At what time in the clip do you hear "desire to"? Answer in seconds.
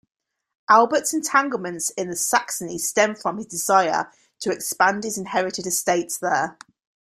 3.45-4.49